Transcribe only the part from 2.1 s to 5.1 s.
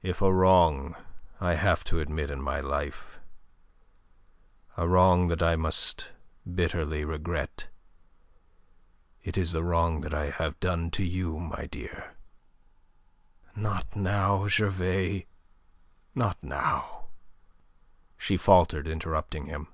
in my life, a